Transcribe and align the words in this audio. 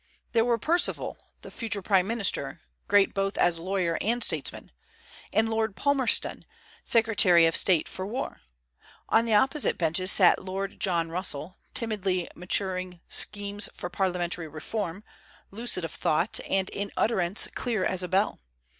There 0.31 0.43
were 0.43 0.57
Perceval, 0.57 1.15
the 1.43 1.51
future 1.51 1.83
prime 1.83 2.07
minister, 2.07 2.59
great 2.87 3.13
both 3.13 3.37
as 3.37 3.59
lawyer 3.59 3.99
and 4.01 4.23
statesman; 4.23 4.71
and 5.31 5.47
Lord 5.47 5.75
Palmerston, 5.75 6.41
secretary 6.83 7.45
of 7.45 7.55
state 7.55 7.87
for 7.87 8.03
war. 8.07 8.41
On 9.09 9.25
the 9.25 9.35
opposite 9.35 9.77
benches 9.77 10.11
sat 10.11 10.43
Lord 10.43 10.79
John 10.79 11.11
Russell, 11.11 11.57
timidly 11.75 12.27
maturing 12.33 12.99
schemes 13.09 13.69
for 13.75 13.91
parliamentary 13.91 14.47
reform, 14.47 15.03
lucid 15.51 15.85
of 15.85 15.91
thought, 15.91 16.39
and 16.49 16.71
in 16.71 16.91
utterance 16.97 17.47
clear 17.53 17.85
as 17.85 18.01
a 18.01 18.07
bell. 18.07 18.39